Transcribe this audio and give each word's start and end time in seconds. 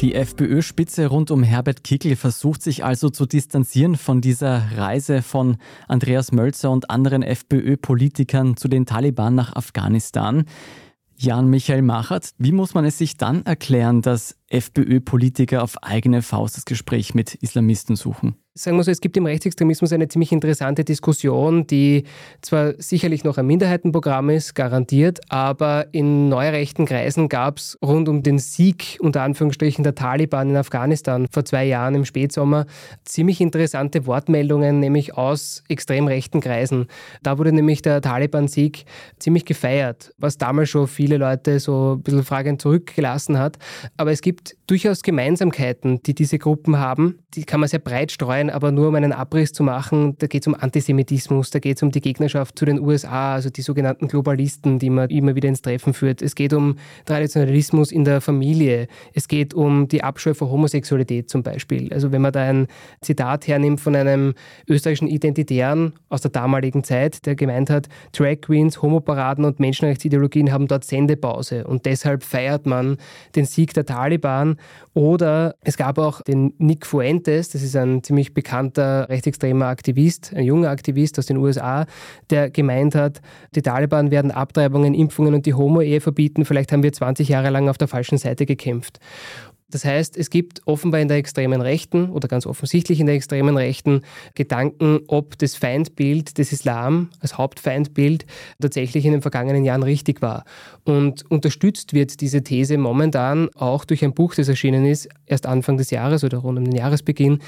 Die 0.00 0.14
FPÖ-Spitze 0.14 1.08
rund 1.08 1.30
um 1.30 1.42
Herbert 1.42 1.84
Kickl 1.84 2.16
versucht 2.16 2.62
sich 2.62 2.84
also 2.84 3.10
zu 3.10 3.26
distanzieren 3.26 3.96
von 3.96 4.22
dieser 4.22 4.62
Reise 4.76 5.20
von 5.20 5.58
Andreas 5.88 6.32
Mölzer 6.32 6.70
und 6.70 6.88
anderen 6.88 7.22
FPÖ-Politikern 7.22 8.56
zu 8.56 8.68
den 8.68 8.86
Taliban 8.86 9.34
nach 9.34 9.54
Afghanistan. 9.54 10.46
Jan-Michael 11.18 11.82
Machert, 11.82 12.30
wie 12.38 12.52
muss 12.52 12.72
man 12.72 12.86
es 12.86 12.96
sich 12.96 13.18
dann 13.18 13.44
erklären, 13.44 14.00
dass 14.00 14.36
FPÖ-Politiker 14.50 15.62
auf 15.62 15.82
eigene 15.82 16.22
Faust 16.22 16.56
das 16.56 16.64
Gespräch 16.64 17.14
mit 17.14 17.34
Islamisten 17.36 17.96
suchen? 17.96 18.36
sagen 18.54 18.76
wir 18.76 18.82
so, 18.84 18.90
es 18.90 19.00
gibt 19.00 19.16
im 19.16 19.26
Rechtsextremismus 19.26 19.92
eine 19.92 20.08
ziemlich 20.08 20.32
interessante 20.32 20.84
Diskussion, 20.84 21.66
die 21.66 22.04
zwar 22.42 22.74
sicherlich 22.78 23.22
noch 23.22 23.38
ein 23.38 23.46
Minderheitenprogramm 23.46 24.30
ist, 24.30 24.54
garantiert, 24.54 25.20
aber 25.28 25.86
in 25.92 26.28
neurechten 26.28 26.84
Kreisen 26.84 27.28
gab 27.28 27.58
es 27.58 27.78
rund 27.82 28.08
um 28.08 28.22
den 28.22 28.38
Sieg 28.38 28.98
unter 29.00 29.22
Anführungsstrichen 29.22 29.84
der 29.84 29.94
Taliban 29.94 30.50
in 30.50 30.56
Afghanistan 30.56 31.26
vor 31.30 31.44
zwei 31.44 31.64
Jahren 31.64 31.94
im 31.94 32.04
Spätsommer 32.04 32.66
ziemlich 33.04 33.40
interessante 33.40 34.06
Wortmeldungen, 34.06 34.80
nämlich 34.80 35.16
aus 35.16 35.62
extrem 35.68 36.08
rechten 36.08 36.40
Kreisen. 36.40 36.86
Da 37.22 37.38
wurde 37.38 37.52
nämlich 37.52 37.82
der 37.82 38.02
Taliban-Sieg 38.02 38.84
ziemlich 39.18 39.44
gefeiert, 39.44 40.12
was 40.18 40.38
damals 40.38 40.70
schon 40.70 40.88
viele 40.88 41.18
Leute 41.18 41.60
so 41.60 41.94
ein 41.94 42.02
bisschen 42.02 42.24
fragend 42.24 42.60
zurückgelassen 42.60 43.38
hat. 43.38 43.58
Aber 43.96 44.10
es 44.10 44.22
gibt 44.22 44.39
durchaus 44.70 45.02
Gemeinsamkeiten, 45.02 46.00
die 46.04 46.14
diese 46.14 46.38
Gruppen 46.38 46.78
haben. 46.78 47.18
Die 47.34 47.44
kann 47.44 47.58
man 47.58 47.68
sehr 47.68 47.80
breit 47.80 48.12
streuen, 48.12 48.50
aber 48.50 48.70
nur 48.70 48.88
um 48.88 48.94
einen 48.94 49.12
Abriss 49.12 49.52
zu 49.52 49.64
machen, 49.64 50.16
da 50.18 50.28
geht 50.28 50.42
es 50.42 50.46
um 50.46 50.54
Antisemitismus, 50.54 51.50
da 51.50 51.58
geht 51.58 51.76
es 51.76 51.82
um 51.82 51.90
die 51.90 52.00
Gegnerschaft 52.00 52.58
zu 52.58 52.64
den 52.64 52.80
USA, 52.80 53.34
also 53.34 53.50
die 53.50 53.62
sogenannten 53.62 54.06
Globalisten, 54.06 54.78
die 54.78 54.90
man 54.90 55.10
immer 55.10 55.34
wieder 55.34 55.48
ins 55.48 55.62
Treffen 55.62 55.92
führt. 55.92 56.22
Es 56.22 56.36
geht 56.36 56.52
um 56.52 56.76
Traditionalismus 57.04 57.90
in 57.90 58.04
der 58.04 58.20
Familie. 58.20 58.86
Es 59.12 59.26
geht 59.26 59.54
um 59.54 59.88
die 59.88 60.04
Abscheu 60.04 60.34
vor 60.34 60.50
Homosexualität 60.50 61.28
zum 61.28 61.42
Beispiel. 61.42 61.92
Also 61.92 62.12
wenn 62.12 62.22
man 62.22 62.32
da 62.32 62.42
ein 62.42 62.68
Zitat 63.00 63.48
hernimmt 63.48 63.80
von 63.80 63.96
einem 63.96 64.34
österreichischen 64.68 65.08
Identitären 65.08 65.94
aus 66.08 66.20
der 66.20 66.30
damaligen 66.30 66.84
Zeit, 66.84 67.26
der 67.26 67.34
gemeint 67.34 67.70
hat, 67.70 67.88
Drag 68.12 68.40
Queens, 68.42 68.82
Homoparaden 68.82 69.44
und 69.44 69.58
Menschenrechtsideologien 69.58 70.52
haben 70.52 70.68
dort 70.68 70.84
Sendepause 70.84 71.66
und 71.66 71.86
deshalb 71.86 72.22
feiert 72.22 72.66
man 72.66 72.96
den 73.34 73.46
Sieg 73.46 73.74
der 73.74 73.84
Taliban 73.84 74.29
oder 74.94 75.54
es 75.62 75.76
gab 75.76 75.98
auch 75.98 76.22
den 76.22 76.54
Nick 76.58 76.86
Fuentes, 76.86 77.50
das 77.50 77.62
ist 77.62 77.76
ein 77.76 78.02
ziemlich 78.02 78.34
bekannter 78.34 79.08
rechtsextremer 79.08 79.66
Aktivist, 79.66 80.32
ein 80.34 80.44
junger 80.44 80.70
Aktivist 80.70 81.18
aus 81.18 81.26
den 81.26 81.36
USA, 81.36 81.86
der 82.30 82.50
gemeint 82.50 82.94
hat, 82.94 83.20
die 83.54 83.62
Taliban 83.62 84.10
werden 84.10 84.30
Abtreibungen, 84.30 84.94
Impfungen 84.94 85.34
und 85.34 85.46
die 85.46 85.54
Homo-Ehe 85.54 86.00
verbieten. 86.00 86.44
Vielleicht 86.44 86.72
haben 86.72 86.82
wir 86.82 86.92
20 86.92 87.28
Jahre 87.28 87.50
lang 87.50 87.68
auf 87.68 87.78
der 87.78 87.88
falschen 87.88 88.18
Seite 88.18 88.46
gekämpft. 88.46 88.98
Das 89.70 89.84
heißt, 89.84 90.16
es 90.16 90.30
gibt 90.30 90.66
offenbar 90.66 91.00
in 91.00 91.08
der 91.08 91.16
extremen 91.16 91.60
Rechten 91.60 92.10
oder 92.10 92.28
ganz 92.28 92.46
offensichtlich 92.46 93.00
in 93.00 93.06
der 93.06 93.14
extremen 93.14 93.56
Rechten 93.56 94.02
Gedanken, 94.34 95.00
ob 95.08 95.38
das 95.38 95.54
Feindbild 95.54 96.38
des 96.38 96.52
Islam 96.52 97.10
als 97.20 97.38
Hauptfeindbild 97.38 98.26
tatsächlich 98.60 99.04
in 99.04 99.12
den 99.12 99.22
vergangenen 99.22 99.64
Jahren 99.64 99.82
richtig 99.82 100.22
war. 100.22 100.44
Und 100.84 101.30
unterstützt 101.30 101.92
wird 101.92 102.20
diese 102.20 102.42
These 102.42 102.78
momentan 102.78 103.48
auch 103.54 103.84
durch 103.84 104.04
ein 104.04 104.14
Buch, 104.14 104.34
das 104.34 104.48
erschienen 104.48 104.86
ist, 104.86 105.08
erst 105.26 105.46
Anfang 105.46 105.76
des 105.76 105.90
Jahres 105.90 106.24
oder 106.24 106.38
rund 106.38 106.58
um 106.58 106.64
den 106.64 106.74
Jahresbeginn, 106.74 107.38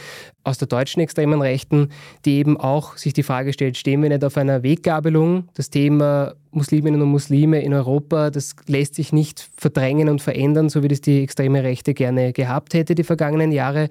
aus 0.45 0.59
der 0.59 0.69
deutschen 0.69 1.01
extremen 1.01 1.41
Rechten, 1.41 1.89
die 2.25 2.39
eben 2.39 2.57
auch 2.57 2.97
sich 2.97 3.12
die 3.12 3.23
Frage 3.23 3.53
stellt, 3.53 3.77
stehen 3.77 4.03
wir 4.03 4.09
nicht 4.09 4.25
auf 4.25 4.36
einer 4.36 4.62
Weggabelung? 4.62 5.48
Das 5.55 5.70
Thema 5.70 6.34
Musliminnen 6.53 7.00
und 7.00 7.08
Muslime 7.08 7.62
in 7.62 7.72
Europa, 7.72 8.31
das 8.31 8.55
lässt 8.67 8.95
sich 8.95 9.12
nicht 9.12 9.48
verdrängen 9.56 10.08
und 10.08 10.20
verändern, 10.20 10.69
so 10.69 10.83
wie 10.83 10.89
das 10.89 11.00
die 11.00 11.22
extreme 11.22 11.62
Rechte 11.62 11.95
gerne 11.95 12.33
gehabt 12.33 12.75
hätte 12.75 12.95
die 12.95 13.05
vergangenen 13.05 13.53
Jahre. 13.53 13.89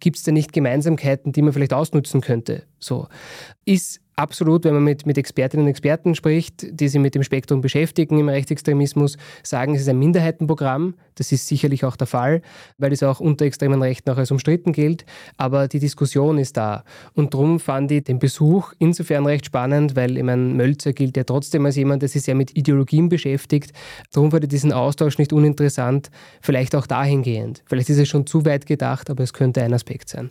Gibt 0.00 0.16
es 0.16 0.22
da 0.22 0.32
nicht 0.32 0.52
Gemeinsamkeiten, 0.52 1.32
die 1.32 1.42
man 1.42 1.52
vielleicht 1.52 1.74
ausnutzen 1.74 2.20
könnte? 2.20 2.62
So. 2.78 3.08
Ist 3.64 4.00
absolut, 4.16 4.64
wenn 4.64 4.74
man 4.74 4.84
mit, 4.84 5.06
mit 5.06 5.18
Expertinnen 5.18 5.66
und 5.66 5.70
Experten 5.70 6.14
spricht, 6.14 6.66
die 6.80 6.88
sich 6.88 7.00
mit 7.00 7.14
dem 7.14 7.22
Spektrum 7.22 7.60
beschäftigen 7.60 8.18
im 8.18 8.28
Rechtsextremismus, 8.28 9.16
sagen, 9.42 9.74
es 9.74 9.82
ist 9.82 9.88
ein 9.88 9.98
Minderheitenprogramm. 9.98 10.94
Das 11.16 11.32
ist 11.32 11.46
sicherlich 11.46 11.84
auch 11.84 11.96
der 11.96 12.06
Fall, 12.06 12.42
weil 12.78 12.92
es 12.92 13.02
auch 13.02 13.20
unter 13.20 13.44
extremen 13.44 13.82
Rechten 13.82 14.10
auch 14.10 14.16
als 14.16 14.30
umstritten 14.30 14.72
gilt. 14.72 15.04
Aber 15.36 15.68
die 15.68 15.78
Diskussion 15.78 16.38
ist 16.38 16.56
da. 16.56 16.84
Und 17.14 17.34
darum 17.34 17.60
fand 17.60 17.90
ich 17.92 18.04
den 18.04 18.18
Besuch 18.18 18.72
insofern 18.78 19.26
recht 19.26 19.46
spannend, 19.46 19.96
weil 19.96 20.16
ich 20.16 20.22
meine, 20.22 20.42
Mölzer 20.42 20.92
gilt 20.92 21.16
ja 21.16 21.24
trotzdem 21.24 21.66
als 21.66 21.76
jemand, 21.76 22.02
der 22.02 22.08
sich 22.08 22.22
sehr 22.22 22.34
mit 22.34 22.56
Ideologien 22.56 23.08
beschäftigt. 23.08 23.72
Darum 24.12 24.30
fand 24.30 24.44
ich 24.44 24.50
diesen 24.50 24.72
Austausch 24.72 25.18
nicht 25.18 25.32
uninteressant, 25.32 26.10
vielleicht 26.40 26.74
auch 26.74 26.86
dahingehend. 26.86 27.62
Vielleicht 27.66 27.90
ist 27.90 27.98
es 27.98 28.08
schon 28.08 28.26
zu 28.26 28.44
weit 28.44 28.66
gedacht, 28.66 29.10
aber 29.10 29.22
es 29.22 29.32
könnte 29.32 29.62
ein 29.62 29.72
Aspekt 29.72 30.08
sein. 30.08 30.30